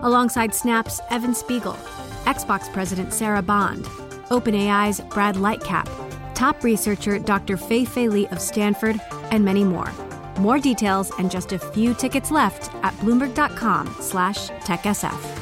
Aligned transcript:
alongside 0.00 0.54
Snap's 0.54 1.00
Evan 1.10 1.34
Spiegel, 1.34 1.76
Xbox 2.24 2.72
President 2.72 3.12
Sarah 3.12 3.42
Bond, 3.42 3.84
OpenAI's 4.30 5.00
Brad 5.12 5.36
Lightcap, 5.36 5.88
top 6.34 6.62
researcher 6.62 7.18
Dr. 7.18 7.56
Fei 7.56 7.84
Fei 7.84 8.08
Li 8.08 8.26
of 8.28 8.40
Stanford, 8.40 9.00
and 9.30 9.44
many 9.44 9.64
more. 9.64 9.92
More 10.38 10.58
details 10.58 11.10
and 11.18 11.30
just 11.30 11.52
a 11.52 11.58
few 11.58 11.92
tickets 11.94 12.30
left 12.30 12.70
at 12.82 12.94
bloomberg.com/techsf. 13.00 15.38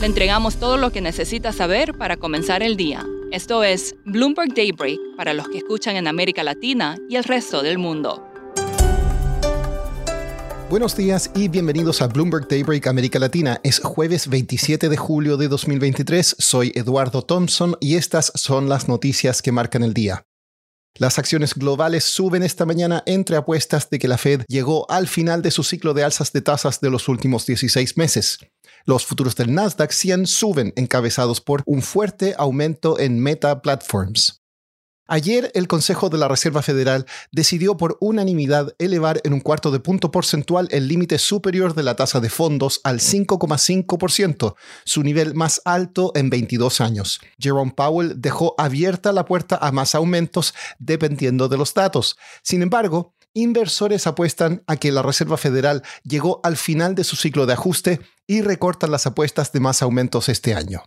Le 0.00 0.06
entregamos 0.06 0.58
todo 0.58 0.76
lo 0.76 0.92
que 0.92 1.00
necesita 1.00 1.52
saber 1.52 1.98
para 1.98 2.16
comenzar 2.16 2.62
el 2.62 2.76
día. 2.76 3.04
Esto 3.32 3.64
es 3.64 3.96
Bloomberg 4.04 4.54
Daybreak 4.54 5.00
para 5.16 5.34
los 5.34 5.48
que 5.48 5.58
escuchan 5.58 5.96
en 5.96 6.06
América 6.06 6.44
Latina 6.44 6.96
y 7.08 7.16
el 7.16 7.24
resto 7.24 7.62
del 7.62 7.78
mundo. 7.78 8.24
Buenos 10.70 10.94
días 10.94 11.30
y 11.34 11.48
bienvenidos 11.48 12.02
a 12.02 12.08
Bloomberg 12.08 12.46
Daybreak 12.46 12.88
América 12.88 13.18
Latina. 13.18 13.58
Es 13.64 13.80
jueves 13.80 14.28
27 14.28 14.90
de 14.90 14.96
julio 14.98 15.38
de 15.38 15.48
2023. 15.48 16.36
Soy 16.38 16.72
Eduardo 16.74 17.22
Thompson 17.22 17.78
y 17.80 17.96
estas 17.96 18.30
son 18.34 18.68
las 18.68 18.86
noticias 18.86 19.40
que 19.40 19.50
marcan 19.50 19.82
el 19.82 19.94
día. 19.94 20.26
Las 20.98 21.18
acciones 21.18 21.54
globales 21.54 22.04
suben 22.04 22.42
esta 22.42 22.66
mañana 22.66 23.02
entre 23.06 23.38
apuestas 23.38 23.88
de 23.88 23.98
que 23.98 24.08
la 24.08 24.18
Fed 24.18 24.42
llegó 24.46 24.84
al 24.90 25.08
final 25.08 25.40
de 25.40 25.52
su 25.52 25.62
ciclo 25.62 25.94
de 25.94 26.04
alzas 26.04 26.34
de 26.34 26.42
tasas 26.42 26.82
de 26.82 26.90
los 26.90 27.08
últimos 27.08 27.46
16 27.46 27.96
meses. 27.96 28.38
Los 28.84 29.06
futuros 29.06 29.36
del 29.36 29.54
Nasdaq 29.54 29.90
100 29.90 30.26
suben 30.26 30.74
encabezados 30.76 31.40
por 31.40 31.62
un 31.64 31.80
fuerte 31.80 32.34
aumento 32.36 32.98
en 32.98 33.20
Meta 33.20 33.62
Platforms. 33.62 34.42
Ayer 35.10 35.50
el 35.54 35.68
Consejo 35.68 36.10
de 36.10 36.18
la 36.18 36.28
Reserva 36.28 36.60
Federal 36.60 37.06
decidió 37.32 37.78
por 37.78 37.96
unanimidad 37.98 38.74
elevar 38.78 39.22
en 39.24 39.32
un 39.32 39.40
cuarto 39.40 39.70
de 39.70 39.80
punto 39.80 40.10
porcentual 40.10 40.68
el 40.70 40.86
límite 40.86 41.18
superior 41.18 41.74
de 41.74 41.82
la 41.82 41.96
tasa 41.96 42.20
de 42.20 42.28
fondos 42.28 42.82
al 42.84 43.00
5,5%, 43.00 44.54
su 44.84 45.02
nivel 45.02 45.34
más 45.34 45.62
alto 45.64 46.12
en 46.14 46.28
22 46.28 46.82
años. 46.82 47.20
Jerome 47.38 47.72
Powell 47.74 48.20
dejó 48.20 48.54
abierta 48.58 49.12
la 49.12 49.24
puerta 49.24 49.58
a 49.62 49.72
más 49.72 49.94
aumentos 49.94 50.52
dependiendo 50.78 51.48
de 51.48 51.56
los 51.56 51.72
datos. 51.72 52.18
Sin 52.42 52.60
embargo, 52.60 53.14
inversores 53.32 54.06
apuestan 54.06 54.62
a 54.66 54.76
que 54.76 54.92
la 54.92 55.00
Reserva 55.00 55.38
Federal 55.38 55.82
llegó 56.04 56.40
al 56.44 56.58
final 56.58 56.94
de 56.94 57.04
su 57.04 57.16
ciclo 57.16 57.46
de 57.46 57.54
ajuste 57.54 58.00
y 58.26 58.42
recortan 58.42 58.90
las 58.90 59.06
apuestas 59.06 59.52
de 59.52 59.60
más 59.60 59.80
aumentos 59.80 60.28
este 60.28 60.52
año. 60.52 60.82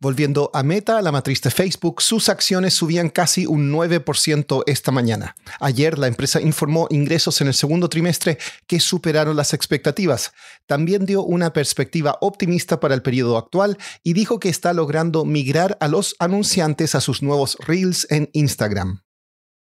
Volviendo 0.00 0.52
a 0.54 0.62
Meta, 0.62 1.02
la 1.02 1.10
matriz 1.10 1.42
de 1.42 1.50
Facebook, 1.50 2.02
sus 2.02 2.28
acciones 2.28 2.72
subían 2.72 3.10
casi 3.10 3.46
un 3.46 3.72
9% 3.72 4.62
esta 4.66 4.92
mañana. 4.92 5.34
Ayer 5.58 5.98
la 5.98 6.06
empresa 6.06 6.40
informó 6.40 6.86
ingresos 6.90 7.40
en 7.40 7.48
el 7.48 7.54
segundo 7.54 7.88
trimestre 7.88 8.38
que 8.68 8.78
superaron 8.78 9.36
las 9.36 9.54
expectativas. 9.54 10.32
También 10.66 11.04
dio 11.04 11.24
una 11.24 11.52
perspectiva 11.52 12.16
optimista 12.20 12.78
para 12.78 12.94
el 12.94 13.02
periodo 13.02 13.36
actual 13.36 13.76
y 14.04 14.12
dijo 14.12 14.38
que 14.38 14.50
está 14.50 14.72
logrando 14.72 15.24
migrar 15.24 15.76
a 15.80 15.88
los 15.88 16.14
anunciantes 16.20 16.94
a 16.94 17.00
sus 17.00 17.20
nuevos 17.20 17.56
reels 17.66 18.06
en 18.08 18.30
Instagram. 18.34 19.02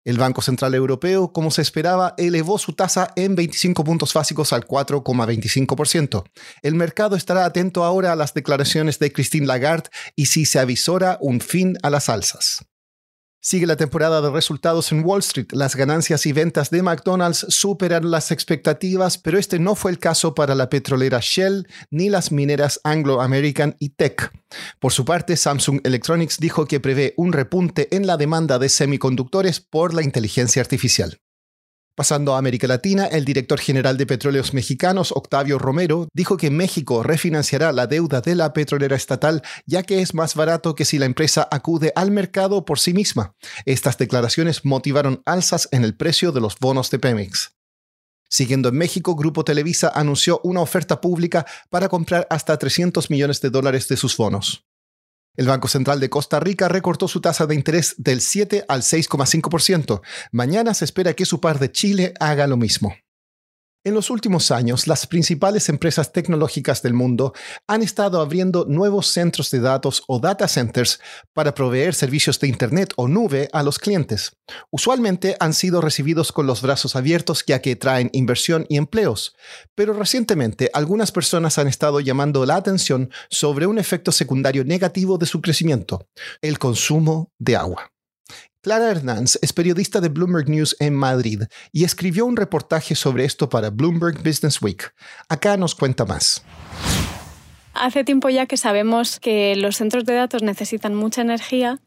El 0.07 0.19
Banco 0.19 0.41
Central 0.41 0.73
Europeo, 0.77 1.33
como 1.33 1.51
se 1.51 1.63
esperaba, 1.63 2.15
elevó 2.17 2.59
su 2.59 2.75
tasa 2.75 3.13
en 3.17 3.35
25 3.35 3.83
puntos 3.83 4.15
básicos 4.15 4.53
al 4.53 4.65
4,25%. 4.65 6.23
El 6.63 6.77
mercado 6.77 7.17
estará 7.17 7.45
atento 7.45 7.83
ahora 7.83 8.13
a 8.13 8.17
las 8.17 8.33
declaraciones 8.33 9.01
de 9.01 9.13
Christine 9.13 9.47
Lagarde 9.47 9.91
y 10.15 10.27
si 10.27 10.47
se 10.47 10.61
avisora 10.61 11.19
un 11.21 11.41
fin 11.41 11.77
a 11.83 11.91
las 11.91 12.09
alzas. 12.09 12.65
Sigue 13.49 13.69
la 13.69 13.77
temporada 13.77 14.21
de 14.21 14.29
resultados 14.29 14.91
en 14.91 15.05
Wall 15.05 15.21
Street. 15.21 15.47
Las 15.53 15.77
ganancias 15.77 16.27
y 16.27 16.33
ventas 16.33 16.69
de 16.71 16.83
McDonald's 16.83 17.47
superan 17.49 18.11
las 18.11 18.33
expectativas, 18.33 19.19
pero 19.19 19.39
este 19.39 19.61
no 19.61 19.77
fue 19.77 19.93
el 19.93 20.01
caso 20.01 20.35
para 20.35 20.57
la 20.57 20.69
petrolera 20.69 21.21
Shell 21.23 21.69
ni 21.93 22.11
las 22.11 22.33
mineras 22.33 22.81
Anglo 22.83 23.21
American 23.21 23.77
y 23.79 23.91
Tech. 23.91 24.33
Por 24.81 24.93
su 24.93 25.05
parte, 25.05 25.37
Samsung 25.37 25.79
Electronics 25.85 26.39
dijo 26.41 26.67
que 26.67 26.81
prevé 26.81 27.15
un 27.17 27.33
repunte 27.33 27.87
en 27.95 28.09
la 28.09 28.17
demanda 28.17 28.59
de 28.59 28.69
semiconductores 28.69 29.61
por 29.61 29.95
la 29.95 30.03
inteligencia 30.03 30.61
artificial. 30.61 31.21
Pasando 31.97 32.35
a 32.35 32.39
América 32.39 32.67
Latina, 32.67 33.07
el 33.07 33.25
director 33.25 33.59
general 33.59 33.97
de 33.97 34.05
Petróleos 34.05 34.53
Mexicanos, 34.53 35.13
Octavio 35.13 35.59
Romero, 35.59 36.09
dijo 36.13 36.37
que 36.37 36.51
México 36.51 37.03
refinanciará 37.03 37.73
la 37.73 37.87
deuda 37.87 38.21
de 38.21 38.35
la 38.35 38.53
petrolera 38.53 38.95
estatal 38.95 39.43
ya 39.65 39.83
que 39.83 40.03
es 40.03 40.13
más 40.13 40.35
barato 40.35 40.75
que 40.75 40.85
si 40.85 40.99
la 40.99 41.07
empresa 41.07 41.49
acude 41.51 41.95
al 41.97 42.11
mercado 42.11 42.67
por 42.67 42.79
sí 42.79 42.93
misma. 42.93 43.33
Estas 43.65 43.97
declaraciones 43.97 44.67
motivaron 44.67 45.23
alzas 45.25 45.71
en 45.73 45.85
el 45.85 45.97
precio 45.97 46.33
de 46.33 46.43
los 46.43 46.59
bonos 46.59 46.91
de 46.91 46.99
Pemex. 46.99 47.53
Siguiendo 48.29 48.69
en 48.69 48.77
México, 48.77 49.15
Grupo 49.15 49.43
Televisa 49.43 49.91
anunció 49.95 50.43
una 50.45 50.61
oferta 50.61 51.01
pública 51.01 51.47
para 51.71 51.89
comprar 51.89 52.27
hasta 52.29 52.59
300 52.59 53.09
millones 53.09 53.41
de 53.41 53.49
dólares 53.49 53.89
de 53.89 53.97
sus 53.97 54.19
bonos. 54.19 54.67
El 55.37 55.47
Banco 55.47 55.69
Central 55.69 56.01
de 56.01 56.11
Costa 56.11 56.41
Rica 56.41 56.69
recortó 56.69 57.09
su 57.09 57.21
tasa 57.21 57.47
de 57.47 57.55
interés 57.55 57.95
del 57.99 58.21
7 58.21 58.65
al 58.69 58.83
6,5%. 58.83 60.01
Mañana 60.33 60.75
se 60.75 60.85
espera 60.85 61.15
que 61.15 61.27
su 61.27 61.41
par 61.41 61.59
de 61.59 61.71
Chile 61.71 62.15
haga 62.21 62.47
lo 62.47 62.57
mismo. 62.57 62.95
En 63.87 63.95
los 63.95 64.11
últimos 64.11 64.51
años, 64.51 64.89
las 64.89 65.07
principales 65.07 65.69
empresas 65.69 66.11
tecnológicas 66.11 66.83
del 66.83 66.93
mundo 66.93 67.35
han 67.69 67.85
estado 67.85 68.21
abriendo 68.21 68.65
nuevos 68.69 69.07
centros 69.07 69.49
de 69.53 69.61
datos 69.61 70.03
o 70.09 70.19
data 70.19 70.49
centers 70.49 70.99
para 71.33 71.55
proveer 71.55 71.95
servicios 71.95 72.41
de 72.41 72.49
Internet 72.49 72.93
o 72.97 73.07
nube 73.07 73.49
a 73.53 73.63
los 73.63 73.79
clientes. 73.79 74.33
Usualmente 74.73 75.37
han 75.39 75.55
sido 75.55 75.81
recibidos 75.81 76.33
con 76.33 76.49
los 76.49 76.63
brazos 76.63 76.97
abiertos 76.97 77.45
ya 77.47 77.63
que 77.63 77.77
traen 77.77 78.11
inversión 78.13 78.67
y 78.69 78.77
empleos, 78.77 79.37
pero 79.77 79.93
recientemente 79.93 80.69
algunas 80.75 81.13
personas 81.13 81.57
han 81.59 81.69
estado 81.69 82.01
llamando 82.01 82.45
la 82.45 82.57
atención 82.57 83.11
sobre 83.31 83.69
un 83.69 83.79
efecto 83.79 84.11
secundario 84.11 84.65
negativo 84.65 85.17
de 85.17 85.27
su 85.27 85.41
crecimiento, 85.41 86.09
el 86.43 86.59
consumo 86.59 87.31
de 87.39 87.55
agua. 87.55 87.93
Clara 88.67 88.91
Hernández 88.91 89.39
es 89.43 89.53
periodista 89.53 90.01
de 90.01 90.09
Bloomberg 90.09 90.49
News 90.49 90.75
en 90.81 90.97
Madrid 90.97 91.43
y 91.71 91.85
escribió 91.85 92.27
un 92.27 92.37
reportaje 92.37 92.97
sobre 92.97 93.25
esto 93.25 93.49
para 93.49 93.71
Bloomberg 93.71 94.25
Business 94.25 94.61
Week. 94.61 94.93
Acá 95.29 95.57
nos 95.57 95.77
cuenta 95.77 96.05
más. 96.05 96.45
Hace 97.75 98.03
tiempo 98.03 98.29
ya 98.29 98.47
que 98.47 98.57
sabemos 98.57 99.21
que 99.21 99.55
los 99.55 99.77
centros 99.77 100.05
de 100.05 100.15
datos 100.15 100.43
necesitan 100.43 100.97
mucha 100.97 101.23
energía 101.23 101.79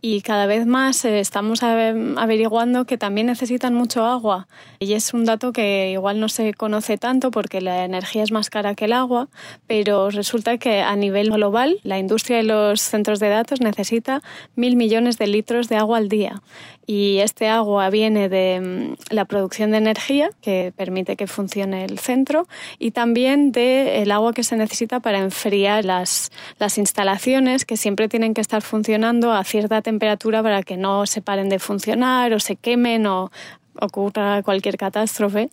y 0.00 0.20
cada 0.20 0.46
vez 0.46 0.66
más 0.66 1.04
eh, 1.04 1.20
estamos 1.20 1.62
averiguando 1.62 2.84
que 2.84 2.98
también 2.98 3.26
necesitan 3.26 3.74
mucho 3.74 4.04
agua. 4.04 4.46
Y 4.78 4.92
es 4.92 5.12
un 5.12 5.24
dato 5.24 5.52
que 5.52 5.90
igual 5.90 6.20
no 6.20 6.28
se 6.28 6.54
conoce 6.54 6.98
tanto 6.98 7.30
porque 7.30 7.60
la 7.60 7.84
energía 7.84 8.22
es 8.22 8.30
más 8.30 8.50
cara 8.50 8.74
que 8.74 8.84
el 8.84 8.92
agua, 8.92 9.28
pero 9.66 10.10
resulta 10.10 10.58
que 10.58 10.80
a 10.80 10.94
nivel 10.96 11.30
global 11.30 11.80
la 11.82 11.98
industria 11.98 12.38
de 12.38 12.44
los 12.44 12.80
centros 12.80 13.18
de 13.20 13.28
datos 13.28 13.60
necesita 13.60 14.22
mil 14.54 14.76
millones 14.76 15.18
de 15.18 15.26
litros 15.26 15.68
de 15.68 15.76
agua 15.76 15.98
al 15.98 16.08
día 16.08 16.42
y 16.88 17.18
este 17.18 17.48
agua 17.48 17.90
viene 17.90 18.30
de 18.30 18.60
mm, 18.60 19.14
la 19.14 19.26
producción 19.26 19.72
de 19.72 19.76
energía 19.76 20.30
que 20.40 20.72
permite 20.74 21.16
que 21.16 21.26
funcione 21.26 21.84
el 21.84 21.98
centro 21.98 22.48
y 22.78 22.92
también 22.92 23.52
del 23.52 24.10
agua 24.10 24.32
que 24.32 24.42
se 24.42 24.56
necesita 24.56 24.98
para 24.98 25.18
enfriar 25.18 25.84
las, 25.84 26.32
las 26.58 26.78
instalaciones 26.78 27.66
que 27.66 27.76
siempre 27.76 28.08
tienen 28.08 28.32
que 28.32 28.40
estar 28.40 28.62
funcionando 28.62 29.32
a 29.32 29.44
cierta 29.44 29.82
temperatura 29.82 29.87
para 30.42 30.62
que 30.62 30.76
no 30.76 31.06
se 31.06 31.22
paren 31.22 31.48
de 31.48 31.58
funcionar 31.58 32.32
o 32.32 32.40
se 32.40 32.56
quemen 32.56 33.06
o 33.06 33.30
ocurra 33.80 34.42
cualquier 34.42 34.76
catástrofe. 34.76 35.50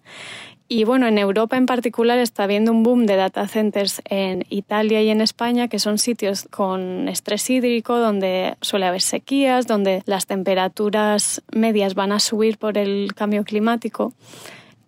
Y 0.68 0.84
bueno, 0.84 1.08
en 1.08 1.20
Europa 1.20 1.58
en 1.58 1.68
particular 1.68 2.18
está 2.18 2.44
habiendo 2.44 2.72
un 2.72 2.82
boom 2.82 3.06
de 3.06 3.16
data 3.16 3.48
centers 3.48 4.02
en 4.06 4.46
Italia 4.50 5.02
y 5.04 5.10
en 5.10 5.22
España, 5.22 5.68
que 5.68 5.78
son 5.78 6.00
sitios 6.00 6.48
con 6.50 7.08
estrés 7.08 7.48
hídrico, 7.52 8.00
donde 8.00 8.56
suele 8.62 8.88
haber 8.88 9.02
sequías, 9.02 9.68
donde 9.68 10.02
las 10.08 10.26
temperaturas 10.26 11.44
medias 11.54 11.94
van 11.94 12.12
a 12.12 12.20
subir 12.20 12.58
por 12.58 12.80
el 12.80 13.14
cambio 13.14 13.44
climático. 13.44 14.14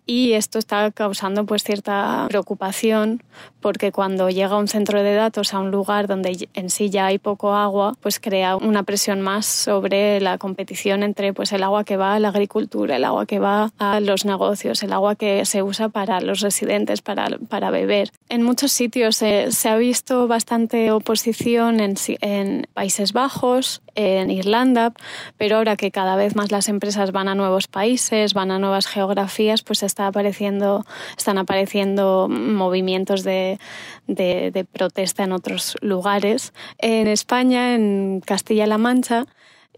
Y 0.08 0.32
esto 0.32 0.58
está 0.58 0.90
causando 0.90 1.44
pues 1.44 1.62
cierta 1.62 2.24
preocupación 2.30 3.22
porque 3.60 3.92
cuando 3.92 4.30
llega 4.30 4.56
un 4.56 4.66
centro 4.66 5.02
de 5.02 5.14
datos 5.14 5.52
a 5.52 5.60
un 5.60 5.70
lugar 5.70 6.06
donde 6.06 6.48
en 6.54 6.70
sí 6.70 6.88
ya 6.88 7.06
hay 7.06 7.18
poco 7.18 7.52
agua, 7.52 7.94
pues 8.00 8.18
crea 8.18 8.56
una 8.56 8.84
presión 8.84 9.20
más 9.20 9.44
sobre 9.44 10.18
la 10.22 10.38
competición 10.38 11.02
entre 11.02 11.34
pues 11.34 11.52
el 11.52 11.62
agua 11.62 11.84
que 11.84 11.98
va 11.98 12.14
a 12.14 12.20
la 12.20 12.28
agricultura, 12.28 12.96
el 12.96 13.04
agua 13.04 13.26
que 13.26 13.38
va 13.38 13.70
a 13.78 14.00
los 14.00 14.24
negocios, 14.24 14.82
el 14.82 14.94
agua 14.94 15.14
que 15.14 15.44
se 15.44 15.62
usa 15.62 15.90
para 15.90 16.22
los 16.22 16.40
residentes, 16.40 17.02
para, 17.02 17.28
para 17.50 17.70
beber. 17.70 18.10
En 18.30 18.42
muchos 18.42 18.72
sitios 18.72 19.16
se 19.16 19.68
ha 19.68 19.76
visto 19.76 20.26
bastante 20.26 20.90
oposición 20.90 21.80
en, 21.80 21.96
en 22.22 22.66
Países 22.72 23.12
Bajos, 23.12 23.82
en 23.94 24.30
Irlanda, 24.30 24.92
pero 25.36 25.56
ahora 25.56 25.76
que 25.76 25.90
cada 25.90 26.16
vez 26.16 26.36
más 26.36 26.50
las 26.52 26.68
empresas 26.68 27.10
van 27.10 27.28
a 27.28 27.34
nuevos 27.34 27.66
países, 27.66 28.32
van 28.32 28.52
a 28.52 28.58
nuevas 28.58 28.86
geografías, 28.86 29.62
pues 29.62 29.82
está 29.82 29.97
apareciendo, 30.06 30.84
están 31.16 31.38
apareciendo 31.38 32.28
movimientos 32.28 33.24
de, 33.24 33.58
de 34.06 34.66
protesta 34.72 35.24
en 35.24 35.32
otros 35.32 35.76
lugares. 35.80 36.52
En 36.78 37.06
España, 37.08 37.74
en 37.74 38.22
Castilla-La 38.24 38.78
Mancha, 38.78 39.26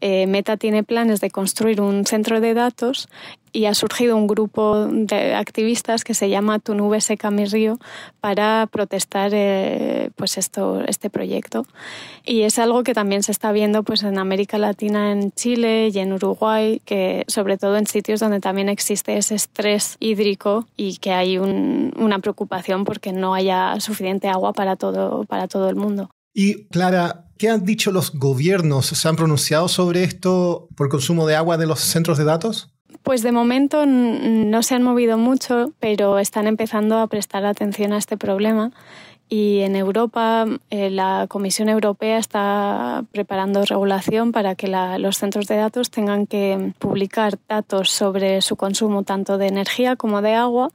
eh, 0.00 0.26
Meta 0.26 0.56
tiene 0.56 0.82
planes 0.82 1.20
de 1.20 1.31
construir 1.31 1.81
un 1.81 2.06
centro 2.06 2.41
de 2.41 2.55
datos 2.55 3.08
y 3.52 3.67
ha 3.67 3.75
surgido 3.75 4.17
un 4.17 4.26
grupo 4.26 4.87
de 4.87 5.35
activistas 5.35 6.05
que 6.05 6.14
se 6.14 6.29
llama 6.29 6.58
Tu 6.58 6.75
nube 6.75 7.00
seca 7.00 7.31
mi 7.31 7.44
río 7.44 7.79
para 8.20 8.69
protestar 8.70 9.32
eh, 9.35 10.11
pues 10.17 10.38
esto, 10.38 10.82
este 10.87 11.11
proyecto. 11.11 11.67
Y 12.25 12.43
es 12.43 12.58
algo 12.58 12.82
que 12.82 12.94
también 12.94 13.23
se 13.23 13.32
está 13.32 13.52
viendo 13.52 13.82
pues 13.82 14.02
en 14.02 14.19
América 14.19 14.58
Latina, 14.58 15.12
en 15.12 15.32
Chile 15.32 15.91
y 15.93 15.99
en 15.99 16.12
Uruguay, 16.12 16.81
que 16.85 17.25
sobre 17.26 17.58
todo 17.58 17.76
en 17.76 17.87
sitios 17.87 18.20
donde 18.20 18.41
también 18.41 18.69
existe 18.69 19.17
ese 19.17 19.35
estrés 19.35 19.97
hídrico 20.00 20.67
y 20.76 20.99
que 20.99 21.12
hay 21.12 21.38
una 21.38 22.19
preocupación 22.20 22.85
porque 22.85 23.12
no 23.12 23.35
haya 23.35 23.81
suficiente 23.81 24.29
agua 24.29 24.52
para 24.52 24.76
todo, 24.76 25.25
para 25.25 25.49
todo 25.49 25.69
el 25.69 25.76
mundo. 25.76 26.11
Y 26.32 26.67
Clara, 26.67 27.27
¿qué 27.38 27.49
han 27.49 27.65
dicho 27.65 27.91
los 27.91 28.12
gobiernos? 28.12 28.87
¿Se 28.87 29.09
han 29.09 29.17
pronunciado 29.17 29.69
sobre 29.69 30.05
esto 30.05 30.69
por 30.77 30.88
consumo 30.88 31.27
de 31.27 31.37
agua 31.37 31.56
de 31.56 31.67
los 31.67 31.81
centros 31.81 32.19
de 32.19 32.25
datos? 32.25 32.71
Pues 33.03 33.23
de 33.23 33.32
momento 33.32 33.87
no 33.87 34.62
se 34.62 34.75
han 34.75 34.82
movido 34.82 35.17
mucho, 35.17 35.73
pero 35.81 36.19
están 36.19 36.47
empezando 36.47 36.99
a 36.99 37.06
prestar 37.06 37.44
atención 37.47 37.93
a 37.93 37.99
este 37.99 38.17
problema. 38.17 38.73
Y 39.32 39.61
en 39.61 39.77
Europa, 39.77 40.44
eh, 40.71 40.91
la 40.91 41.27
Comisión 41.29 41.69
Europea 41.69 42.19
está 42.19 43.05
preparando 43.12 43.65
regulación 43.65 44.33
para 44.33 44.56
que 44.56 44.67
los 44.99 45.19
centros 45.19 45.47
de 45.47 45.56
datos 45.56 45.91
tengan 45.93 46.26
que 46.26 46.73
publicar 46.81 47.38
datos 47.49 47.91
sobre 47.91 48.43
su 48.43 48.56
consumo 48.56 49.05
tanto 49.05 49.38
de 49.38 49.47
energía 49.47 49.94
como 49.94 50.21
de 50.21 50.35
agua. 50.35 50.73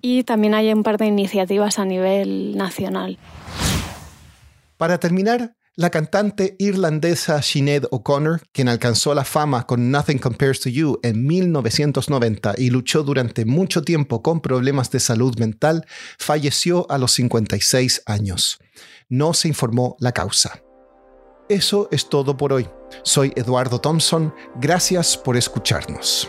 Y 0.00 0.24
también 0.24 0.54
hay 0.54 0.72
un 0.72 0.82
par 0.82 0.96
de 0.96 1.06
iniciativas 1.06 1.78
a 1.78 1.84
nivel 1.84 2.56
nacional. 2.56 3.18
Para 4.82 4.98
terminar, 4.98 5.54
la 5.76 5.90
cantante 5.90 6.56
irlandesa 6.58 7.40
Sinead 7.40 7.84
O'Connor, 7.92 8.42
quien 8.50 8.68
alcanzó 8.68 9.14
la 9.14 9.24
fama 9.24 9.64
con 9.64 9.92
Nothing 9.92 10.18
Compares 10.18 10.58
to 10.58 10.70
You 10.70 10.98
en 11.04 11.24
1990 11.24 12.54
y 12.58 12.70
luchó 12.70 13.04
durante 13.04 13.44
mucho 13.44 13.82
tiempo 13.82 14.22
con 14.22 14.40
problemas 14.40 14.90
de 14.90 14.98
salud 14.98 15.38
mental, 15.38 15.86
falleció 16.18 16.90
a 16.90 16.98
los 16.98 17.12
56 17.12 18.02
años. 18.06 18.58
No 19.08 19.34
se 19.34 19.46
informó 19.46 19.94
la 20.00 20.10
causa. 20.10 20.60
Eso 21.48 21.88
es 21.92 22.08
todo 22.08 22.36
por 22.36 22.52
hoy. 22.52 22.68
Soy 23.04 23.32
Eduardo 23.36 23.80
Thompson. 23.80 24.34
Gracias 24.56 25.16
por 25.16 25.36
escucharnos. 25.36 26.28